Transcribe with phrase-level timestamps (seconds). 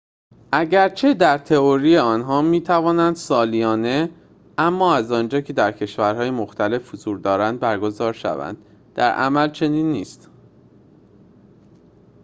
[0.51, 4.09] اگرچه در تئوری آنها می توانند سالانه
[4.57, 8.57] اما از آنجا که در کشورهای مختلف حضور دارند برگزار شوند،
[8.95, 10.29] در عمل چنین نیست